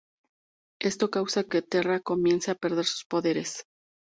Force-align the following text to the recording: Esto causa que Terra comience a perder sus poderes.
Esto 0.79 1.11
causa 1.15 1.43
que 1.49 1.61
Terra 1.73 1.99
comience 1.99 2.49
a 2.49 2.55
perder 2.63 2.85
sus 2.85 3.05
poderes. 3.05 3.67